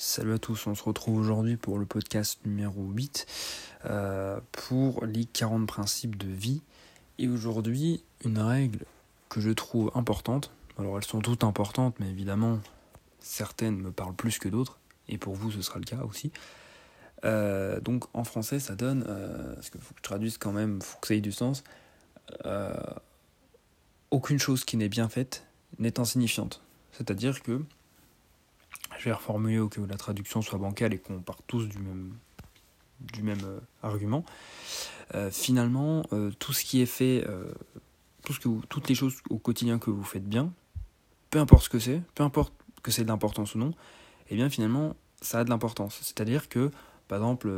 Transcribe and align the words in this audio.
Salut 0.00 0.34
à 0.34 0.38
tous, 0.38 0.68
on 0.68 0.76
se 0.76 0.84
retrouve 0.84 1.18
aujourd'hui 1.18 1.56
pour 1.56 1.76
le 1.76 1.84
podcast 1.84 2.38
numéro 2.46 2.84
8 2.84 3.26
euh, 3.86 4.38
pour 4.52 5.04
les 5.04 5.24
40 5.24 5.66
principes 5.66 6.16
de 6.16 6.28
vie. 6.28 6.62
Et 7.18 7.26
aujourd'hui, 7.26 8.04
une 8.24 8.38
règle 8.38 8.84
que 9.28 9.40
je 9.40 9.50
trouve 9.50 9.90
importante. 9.96 10.52
Alors 10.78 10.98
elles 10.98 11.04
sont 11.04 11.18
toutes 11.18 11.42
importantes, 11.42 11.96
mais 11.98 12.08
évidemment, 12.08 12.60
certaines 13.18 13.76
me 13.76 13.90
parlent 13.90 14.14
plus 14.14 14.38
que 14.38 14.48
d'autres. 14.48 14.78
Et 15.08 15.18
pour 15.18 15.34
vous, 15.34 15.50
ce 15.50 15.62
sera 15.62 15.80
le 15.80 15.84
cas 15.84 16.04
aussi. 16.04 16.30
Euh, 17.24 17.80
donc 17.80 18.04
en 18.14 18.22
français, 18.22 18.60
ça 18.60 18.76
donne, 18.76 19.04
euh, 19.08 19.54
parce 19.54 19.70
qu'il 19.70 19.80
faut 19.80 19.94
que 19.94 19.98
je 19.98 20.04
traduise 20.04 20.38
quand 20.38 20.52
même, 20.52 20.76
il 20.80 20.84
faut 20.84 20.98
que 21.00 21.08
ça 21.08 21.14
ait 21.14 21.20
du 21.20 21.32
sens. 21.32 21.64
aucune 24.12 24.38
chose 24.38 24.64
qui 24.64 24.76
n'est 24.76 24.88
bien 24.88 25.08
faite 25.08 25.44
n'est 25.80 25.98
insignifiante. 25.98 26.62
C'est-à-dire 26.92 27.42
que 27.42 27.64
je 28.98 29.04
vais 29.04 29.12
reformuler 29.12 29.58
au 29.58 29.68
que 29.68 29.80
la 29.80 29.96
traduction 29.96 30.42
soit 30.42 30.58
bancale 30.58 30.92
et 30.92 30.98
qu'on 30.98 31.20
part 31.20 31.42
tous 31.46 31.66
du 31.66 31.78
même, 31.78 32.12
du 33.00 33.22
même 33.22 33.40
euh, 33.44 33.60
argument. 33.82 34.24
Euh, 35.14 35.30
finalement, 35.30 36.02
euh, 36.12 36.30
tout 36.38 36.52
ce 36.52 36.64
qui 36.64 36.82
est 36.82 36.86
fait, 36.86 37.24
tout 38.24 38.32
ce 38.32 38.40
que 38.40 38.48
toutes 38.66 38.88
les 38.88 38.94
choses 38.94 39.16
au 39.30 39.38
quotidien 39.38 39.78
que 39.78 39.90
vous 39.90 40.02
faites 40.02 40.28
bien, 40.28 40.52
peu 41.30 41.38
importe 41.38 41.64
ce 41.64 41.68
que 41.70 41.78
c'est, 41.78 42.02
peu 42.14 42.24
importe 42.24 42.52
que 42.82 42.90
c'est 42.90 43.04
de 43.04 43.08
l'importance 43.08 43.54
ou 43.54 43.58
non, 43.58 43.72
eh 44.30 44.36
bien 44.36 44.50
finalement, 44.50 44.96
ça 45.22 45.40
a 45.40 45.44
de 45.44 45.50
l'importance. 45.50 45.98
C'est-à-dire 46.02 46.48
que, 46.48 46.70
par 47.06 47.18
exemple, 47.18 47.50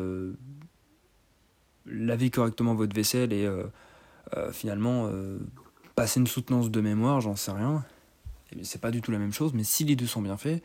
laver 1.87 2.31
correctement 2.31 2.75
votre 2.75 2.95
vaisselle 2.95 3.33
et 3.33 3.49
finalement 4.53 5.11
passer 5.97 6.21
une 6.21 6.27
soutenance 6.27 6.71
de 6.71 6.81
mémoire, 6.81 7.21
j'en 7.21 7.35
sais 7.35 7.51
rien, 7.51 7.85
eh 8.53 8.63
c'est 8.65 8.81
pas 8.81 8.91
du 8.91 9.01
tout 9.01 9.11
la 9.11 9.19
même 9.19 9.33
chose, 9.33 9.53
mais 9.55 9.65
si 9.65 9.85
les 9.85 9.97
deux 9.97 10.07
sont 10.07 10.23
bien 10.23 10.37
faits, 10.37 10.63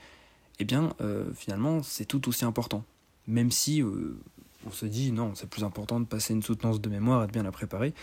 eh 0.60 0.66
bien, 0.66 0.94
euh, 1.02 1.32
finalement, 1.34 1.84
c'est 1.84 2.06
tout 2.06 2.28
aussi 2.30 2.46
important. 2.46 2.84
Même 3.28 3.52
si 3.52 3.82
euh, 3.82 4.20
on 4.66 4.72
se 4.72 4.86
dit, 4.86 5.12
non, 5.12 5.36
c'est 5.36 5.50
plus 5.50 5.64
important 5.64 6.00
de 6.00 6.06
passer 6.06 6.34
une 6.34 6.44
soutenance 6.44 6.80
de 6.80 6.90
mémoire 6.90 7.24
et 7.24 7.28
de 7.28 7.32
bien 7.32 7.44
la 7.44 7.52
préparer. 7.52 7.94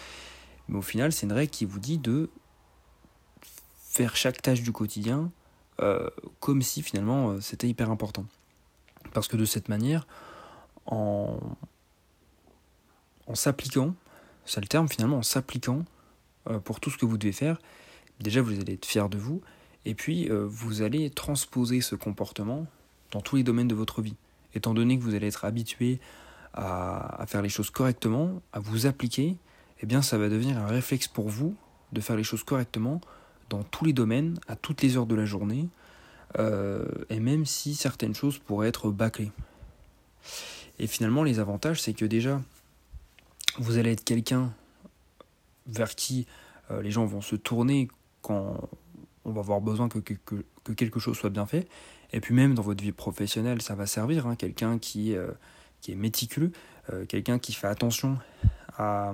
Mais 0.69 0.79
au 0.79 0.83
final, 0.83 1.13
c'est 1.13 1.27
une 1.27 1.33
règle 1.33 1.51
qui 1.51 1.65
vous 1.65 1.79
dit 1.79 1.99
de 1.99 2.31
faire 3.77 4.17
chaque 4.17 4.41
tâche 4.41 4.63
du 4.63 4.73
quotidien 4.73 5.31
euh, 5.81 6.09
comme 6.41 6.63
si 6.63 6.83
finalement 6.83 7.41
c'était 7.41 7.69
hyper 7.69 7.91
important. 7.91 8.27
Parce 9.13 9.29
que 9.29 9.37
de 9.37 9.45
cette 9.45 9.69
manière, 9.69 10.07
en, 10.87 11.39
en 13.27 13.35
s'appliquant, 13.35 13.95
c'est 14.45 14.61
le 14.61 14.69
terme 14.69 14.89
finalement, 14.89 15.19
en 15.19 15.23
s'appliquant 15.23 15.85
pour 16.65 16.81
tout 16.81 16.91
ce 16.91 16.99
que 16.99 17.07
vous 17.07 17.19
devez 17.19 17.33
faire, 17.33 17.59
déjà 18.21 18.43
vous 18.43 18.59
allez 18.59 18.75
être 18.75 18.87
fier 18.87 19.09
de 19.09 19.19
vous, 19.19 19.43
et 19.85 19.95
puis, 19.95 20.31
euh, 20.31 20.47
vous 20.49 20.83
allez 20.83 21.11
transposer 21.11 21.81
ce 21.81 21.95
comportement 21.95 22.67
dans 23.11 23.21
tous 23.21 23.37
les 23.37 23.43
domaines 23.43 23.69
de 23.69 23.75
votre 23.75 24.01
vie. 24.01 24.17
Étant 24.55 24.75
donné 24.75 24.99
que 24.99 25.03
vous 25.03 25.15
allez 25.15 25.27
être 25.27 25.45
habitué 25.45 25.99
à, 26.55 27.25
faire 27.27 27.43
les 27.43 27.49
choses 27.49 27.71
correctement, 27.71 28.43
à 28.53 28.61
vous 28.61 28.87
appliquer, 28.87 29.37
eh 29.81 29.87
bien, 29.87 30.03
ça 30.03 30.19
va 30.19 30.29
devenir 30.29 30.59
un 30.59 30.67
réflexe 30.67 31.09
pour 31.09 31.29
vous 31.29 31.57
de 31.93 32.01
faire 32.01 32.17
les 32.17 32.23
choses 32.23 32.45
correctement 32.45 33.01
dans 33.49 33.63
tous 33.65 33.85
les 33.85 33.93
domaines, 33.93 34.39
à 34.49 34.57
toutes 34.57 34.83
les 34.83 34.97
heures 34.97 35.07
de 35.07 35.15
la 35.15 35.25
journée, 35.25 35.69
euh, 36.39 36.87
et 37.11 37.21
même 37.21 37.45
si 37.45 37.75
certaines 37.75 38.15
choses 38.15 38.39
pourraient 38.39 38.69
être 38.69 38.91
bâclées. 38.91 39.33
Et 40.79 40.87
finalement, 40.87 41.23
les 41.23 41.39
avantages, 41.39 41.83
c'est 41.83 41.93
que 41.93 42.05
déjà, 42.05 42.41
vous 43.59 43.79
allez 43.79 43.93
être 43.93 44.05
quelqu'un 44.05 44.53
vers 45.67 45.95
qui 45.95 46.27
euh, 46.71 46.83
les 46.83 46.91
gens 46.91 47.05
vont 47.05 47.21
se 47.21 47.37
tourner 47.37 47.89
quand 48.23 48.69
on 49.25 49.33
va 49.33 49.41
avoir 49.41 49.61
besoin 49.61 49.89
que, 49.89 49.99
que, 49.99 50.73
quelque 50.73 51.01
chose 51.01 51.17
soit 51.17 51.31
bien 51.31 51.47
fait. 51.47 51.69
Et 52.13 52.21
puis 52.21 52.35
même 52.35 52.55
dans 52.55 52.63
votre 52.63 52.83
vie 52.83 52.93
professionnelle, 52.93 53.63
ça 53.63 53.75
va 53.75 53.87
servir. 53.87 54.27
Hein, 54.27 54.37
quelqu'un 54.37 54.79
qui, 54.79 55.17
euh, 55.17 55.31
qui 55.81 55.93
est 55.93 55.97
méticuleux, 55.97 56.53
euh, 56.93 57.07
quelqu'un 57.07 57.39
qui 57.39 57.53
fait 57.53 57.67
attention 57.67 58.19
à, 58.77 59.13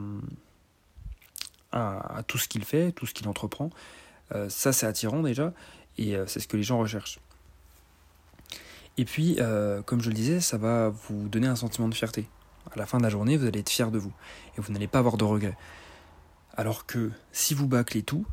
à, 1.72 2.22
tout 2.26 2.38
ce 2.38 2.48
qu'il 2.48 2.64
fait, 2.64 2.92
tout 2.92 3.06
ce 3.06 3.14
qu'il 3.14 3.28
entreprend. 3.28 3.70
Euh, 4.34 4.48
ça, 4.48 4.72
c'est 4.72 4.86
attirant 4.86 5.22
déjà, 5.22 5.52
et 5.96 6.14
c'est 6.26 6.40
ce 6.40 6.46
que 6.46 6.56
les 6.56 6.62
gens 6.62 6.78
recherchent. 6.78 7.18
Et 8.96 9.04
puis, 9.04 9.38
comme 9.84 10.00
je 10.00 10.08
le 10.08 10.14
disais, 10.14 10.40
ça 10.40 10.58
va 10.58 10.88
vous 10.88 11.28
donner 11.28 11.48
un 11.48 11.56
sentiment 11.56 11.88
de 11.88 11.94
fierté. 11.94 12.28
À 12.72 12.78
la 12.78 12.86
fin 12.86 12.98
de 12.98 13.02
la 13.02 13.08
journée, 13.08 13.36
vous 13.36 13.46
allez 13.46 13.60
être 13.60 13.70
fier 13.70 13.90
de 13.90 13.98
vous, 13.98 14.12
et 14.56 14.60
vous 14.60 14.72
n'allez 14.72 14.86
pas 14.86 15.00
avoir 15.00 15.16
de 15.16 15.24
regrets. 15.24 15.56
Alors 16.56 16.86
que 16.86 17.10
si 17.32 17.54
vous 17.54 17.66
bâclez 17.66 18.02
tout, 18.02 18.26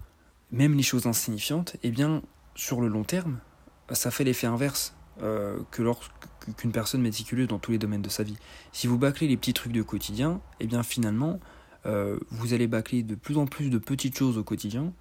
même 0.52 0.76
les 0.76 0.84
choses 0.84 1.08
insignifiantes, 1.08 1.78
eh 1.84 1.92
bien, 1.92 2.22
sur 2.56 2.82
le 2.82 2.88
long 2.88 3.04
terme, 3.04 3.40
ça 3.92 4.12
fait 4.12 4.24
l'effet 4.24 4.48
inverse 4.48 4.96
euh, 5.22 5.60
que 5.72 5.82
lorsqu'une 5.82 6.72
personne 6.72 7.02
méticuleuse 7.02 7.48
dans 7.48 7.60
tous 7.60 7.72
les 7.72 7.78
domaines 7.78 8.02
de 8.02 8.10
sa 8.10 8.24
vie. 8.24 8.38
Si 8.72 8.88
vous 8.88 8.98
bâclez 8.98 9.28
les 9.28 9.38
petits 9.38 9.54
trucs 9.54 9.72
du 9.72 9.84
quotidien, 9.84 10.42
eh 10.60 10.68
bien 10.68 10.84
finalement, 10.84 11.40
euh, 11.86 12.20
vous 12.32 12.54
allez 12.54 12.68
bâcler 12.68 13.04
de 13.04 13.16
plus 13.16 13.38
en 13.38 13.46
plus 13.46 13.70
de 13.70 13.78
petites 13.78 14.18
choses 14.18 14.38
au 14.38 14.44
quotidien, 14.44 14.94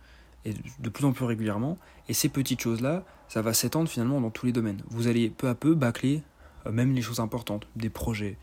et 0.44 0.52
de 0.78 0.88
plus 0.90 1.06
en 1.06 1.12
plus 1.12 1.24
régulièrement, 1.24 1.78
et 2.08 2.12
ces 2.12 2.28
petites 2.28 2.60
choses-là, 2.60 3.04
ça 3.28 3.40
va 3.40 3.54
s'étendre 3.54 3.88
finalement 3.88 4.20
dans 4.20 4.30
tous 4.30 4.44
les 4.44 4.52
domaines. 4.52 4.82
Vous 4.88 5.06
allez 5.06 5.30
peu 5.30 5.48
à 5.48 5.54
peu 5.54 5.74
bâcler 5.74 6.22
euh, 6.66 6.72
même 6.72 6.92
les 6.92 7.02
choses 7.02 7.20
importantes, 7.20 7.66
des 7.76 7.90
projets, 7.90 8.38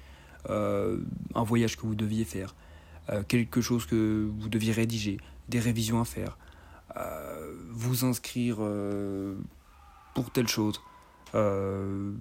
un 0.50 1.44
voyage 1.44 1.78
que 1.78 1.84
vous 1.84 1.94
deviez 1.94 2.26
faire, 2.26 2.56
quelque 3.28 3.62
chose 3.62 3.86
que 3.86 4.28
vous 4.40 4.50
deviez 4.50 4.72
rédiger, 4.72 5.18
des 5.50 5.60
révisions 5.60 6.02
à 6.02 6.06
faire, 6.06 6.36
euh, 6.36 6.51
vous 7.70 8.06
inscrire 8.06 8.58
euh, 8.60 9.36
pour 10.14 10.32
telle 10.32 10.48
chose, 10.48 10.82
euh, 11.36 12.14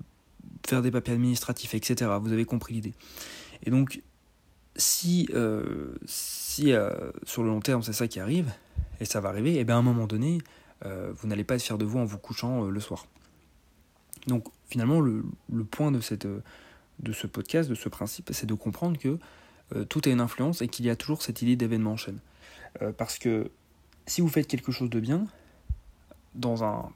faire 0.67 0.83
des 0.83 0.91
papiers 0.91 1.15
administratifs, 1.15 1.75
etc. 1.75 2.11
Vous 2.21 2.33
avez 2.33 2.45
compris 2.45 2.75
l'idée. 2.75 2.95
Et 3.65 3.71
donc, 3.71 4.03
si, 4.77 5.29
si 6.07 6.73
sur 7.25 7.43
le 7.43 7.49
long 7.49 7.61
terme 7.61 7.83
c'est 7.83 7.93
ça 7.93 8.09
qui 8.09 8.21
arrive, 8.21 8.51
et 9.01 9.05
ça 9.05 9.21
va 9.21 9.29
arriver, 9.29 9.59
et 9.59 9.65
bien 9.65 9.77
à 9.77 9.79
un 9.79 9.83
moment 9.83 10.07
donné, 10.07 10.39
vous 10.85 11.29
n'allez 11.29 11.45
pas 11.45 11.57
être 11.57 11.63
fier 11.63 11.77
de 11.77 11.85
vous 11.85 11.99
en 11.99 12.05
vous 12.05 12.17
couchant 12.17 12.65
le 12.65 12.81
soir. 12.81 13.07
Donc 14.27 14.47
finalement, 14.71 15.01
le, 15.01 15.25
le 15.53 15.65
point 15.65 15.91
de, 15.91 16.01
cette, 16.01 16.27
de 16.27 17.13
ce 17.13 17.27
podcast, 17.27 17.69
de 17.69 17.75
ce 17.75 17.89
principe, 17.89 18.31
c'est 18.33 18.47
de 18.47 18.55
comprendre 18.55 18.99
que 18.99 19.19
tout 19.89 20.01
a 20.07 20.09
une 20.09 20.21
influence 20.21 20.63
et 20.63 20.69
qu'il 20.69 20.87
y 20.87 20.91
a 20.91 20.97
toujours 20.97 21.23
cette 21.23 21.43
idée 21.43 21.57
d'événement 21.57 21.93
en 21.93 21.97
chaîne. 21.97 22.21
parce 22.97 23.19
que 23.19 23.51
si 24.07 24.21
vous 24.21 24.29
faites 24.29 24.47
quelque 24.47 24.73
chose 24.73 24.91
de 24.91 25.01
bien, 25.01 25.27
dans 26.35 26.65
un 26.65 26.91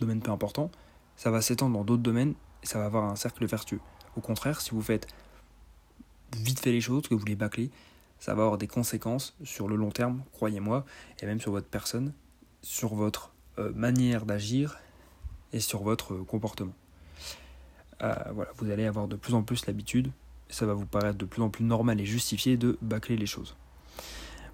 domaine 0.00 0.20
peu 0.20 0.30
important, 0.30 0.70
ça 1.16 1.30
va 1.30 1.40
s'étendre 1.40 1.78
dans 1.78 1.84
d'autres 1.84 2.02
domaines 2.02 2.34
et 2.62 2.66
ça 2.66 2.78
va 2.78 2.86
avoir 2.86 3.04
un 3.04 3.16
cercle 3.16 3.46
vertueux. 3.46 3.80
Au 4.16 4.20
contraire, 4.20 4.60
si 4.60 4.70
vous 4.70 4.82
faites 4.82 5.06
vite 6.36 6.60
fait 6.60 6.72
les 6.72 6.80
choses, 6.80 7.08
que 7.08 7.14
vous 7.14 7.24
les 7.24 7.36
bâclez, 7.36 7.70
ça 8.18 8.34
va 8.34 8.42
avoir 8.42 8.58
des 8.58 8.66
conséquences 8.66 9.36
sur 9.44 9.68
le 9.68 9.76
long 9.76 9.90
terme, 9.90 10.22
croyez-moi, 10.32 10.84
et 11.20 11.26
même 11.26 11.40
sur 11.40 11.52
votre 11.52 11.68
personne, 11.68 12.12
sur 12.62 12.94
votre 12.94 13.32
euh, 13.58 13.72
manière 13.74 14.26
d'agir 14.26 14.78
et 15.52 15.60
sur 15.60 15.82
votre 15.82 16.14
euh, 16.14 16.24
comportement. 16.24 16.74
Euh, 18.02 18.14
vous 18.56 18.70
allez 18.70 18.86
avoir 18.86 19.08
de 19.08 19.16
plus 19.16 19.34
en 19.34 19.42
plus 19.42 19.66
l'habitude, 19.66 20.10
ça 20.48 20.66
va 20.66 20.74
vous 20.74 20.86
paraître 20.86 21.18
de 21.18 21.24
plus 21.24 21.42
en 21.42 21.50
plus 21.50 21.64
normal 21.64 22.00
et 22.00 22.04
justifié 22.04 22.56
de 22.56 22.78
bâcler 22.82 23.16
les 23.16 23.26
choses. 23.26 23.56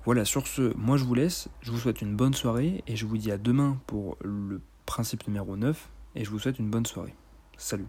Voilà, 0.05 0.25
sur 0.25 0.49
ce, 0.49 0.75
moi 0.77 0.97
je 0.97 1.05
vous 1.05 1.15
laisse, 1.15 1.49
je 1.61 1.71
vous 1.71 1.79
souhaite 1.79 2.03
une 2.03 2.17
bonne 2.17 2.35
soirée 2.35 2.83
et 2.89 2.97
je 2.97 3.07
vous 3.07 3.17
dis 3.17 3.31
à 3.31 3.39
demain 3.39 3.79
pour 3.87 4.17
le 4.25 4.61
principe 4.85 5.29
numéro 5.29 5.57
9 5.57 5.89
et 6.17 6.25
je 6.25 6.31
vous 6.31 6.41
souhaite 6.41 6.59
une 6.59 6.71
bonne 6.71 6.87
soirée. 6.87 7.15
Salut 7.57 7.87